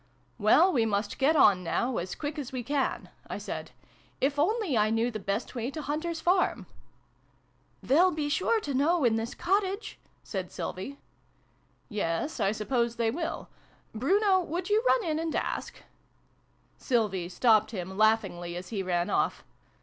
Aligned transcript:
"Well, 0.39 0.73
we 0.73 0.83
must 0.83 1.19
get 1.19 1.35
on, 1.35 1.63
now, 1.63 1.97
as 1.97 2.15
quick 2.15 2.39
as 2.39 2.51
we 2.51 2.63
can," 2.63 3.09
I 3.27 3.37
said. 3.37 3.69
"If 4.19 4.39
only 4.39 4.75
I 4.75 4.89
knew 4.89 5.11
the 5.11 5.19
best 5.19 5.53
way 5.53 5.69
to 5.69 5.83
Hunter's 5.83 6.19
farm!"" 6.19 6.65
They'll 7.83 8.09
be 8.09 8.27
sure 8.27 8.59
to 8.61 8.73
know 8.73 9.03
in 9.03 9.15
this 9.15 9.35
cottage," 9.35 9.99
said 10.23 10.51
Sylvie." 10.51 10.97
Yes, 12.01 12.39
I 12.39 12.51
suppose 12.51 12.95
they 12.95 13.11
will. 13.11 13.47
Bruno, 13.93 14.41
would 14.41 14.71
you 14.71 14.83
run 14.87 15.03
in 15.03 15.19
and 15.19 15.35
ask?" 15.35 15.75
iv] 15.77 15.83
THE 15.83 15.83
DOG 15.83 15.83
KING. 15.83 16.77
53 16.77 16.87
Sylvie 16.87 17.29
stopped 17.29 17.69
him, 17.69 17.95
laughingly, 17.95 18.55
as 18.57 18.69
he 18.69 18.81
ran 18.81 19.11
off. 19.11 19.43